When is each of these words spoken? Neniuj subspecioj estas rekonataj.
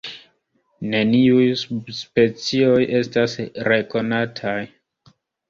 Neniuj 0.93 1.43
subspecioj 1.63 2.73
estas 3.01 3.37
rekonataj. 3.69 4.57